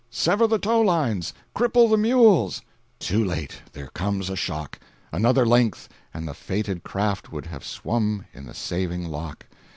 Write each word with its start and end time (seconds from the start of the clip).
"Sever 0.09 0.47
the 0.47 0.57
tow 0.57 0.81
line! 0.81 1.21
Cripple 1.55 1.87
the 1.87 1.95
mules!" 1.95 2.63
Too 2.97 3.23
late! 3.23 3.61
There 3.71 3.89
comes 3.89 4.31
a 4.31 4.35
shock! 4.35 4.79
Another 5.11 5.45
length, 5.45 5.89
and 6.11 6.27
the 6.27 6.33
fated 6.33 6.81
craft 6.81 7.31
Would 7.31 7.45
have 7.45 7.63
swum 7.63 8.25
in 8.33 8.47
the 8.47 8.55
saving 8.55 9.07
lock! 9.09 9.45